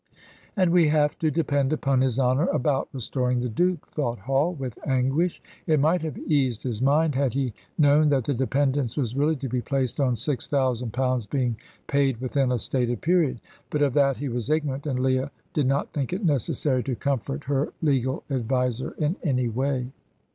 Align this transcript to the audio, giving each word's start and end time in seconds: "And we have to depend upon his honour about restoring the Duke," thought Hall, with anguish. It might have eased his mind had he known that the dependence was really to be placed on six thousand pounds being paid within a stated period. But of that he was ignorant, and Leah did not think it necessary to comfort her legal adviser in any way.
"And 0.57 0.71
we 0.71 0.87
have 0.87 1.19
to 1.19 1.29
depend 1.29 1.71
upon 1.71 2.01
his 2.01 2.19
honour 2.19 2.47
about 2.47 2.89
restoring 2.91 3.39
the 3.41 3.47
Duke," 3.49 3.87
thought 3.87 4.17
Hall, 4.17 4.51
with 4.51 4.79
anguish. 4.83 5.43
It 5.67 5.79
might 5.79 6.01
have 6.01 6.17
eased 6.17 6.63
his 6.63 6.81
mind 6.81 7.13
had 7.13 7.33
he 7.35 7.53
known 7.77 8.09
that 8.09 8.23
the 8.23 8.33
dependence 8.33 8.97
was 8.97 9.15
really 9.15 9.35
to 9.35 9.47
be 9.47 9.61
placed 9.61 9.99
on 9.99 10.15
six 10.15 10.47
thousand 10.47 10.91
pounds 10.91 11.27
being 11.27 11.55
paid 11.85 12.19
within 12.19 12.51
a 12.51 12.57
stated 12.57 12.99
period. 13.01 13.41
But 13.69 13.83
of 13.83 13.93
that 13.93 14.17
he 14.17 14.27
was 14.27 14.49
ignorant, 14.49 14.87
and 14.87 15.01
Leah 15.01 15.29
did 15.53 15.67
not 15.67 15.93
think 15.93 16.11
it 16.13 16.25
necessary 16.25 16.81
to 16.85 16.95
comfort 16.95 17.43
her 17.43 17.71
legal 17.83 18.23
adviser 18.31 18.95
in 18.97 19.17
any 19.23 19.49
way. 19.49 19.91